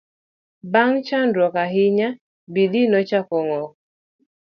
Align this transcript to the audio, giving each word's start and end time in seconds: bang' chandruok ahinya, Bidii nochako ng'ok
bang' 0.73 0.99
chandruok 1.07 1.55
ahinya, 1.63 2.09
Bidii 2.53 2.89
nochako 2.91 3.35
ng'ok 3.45 3.71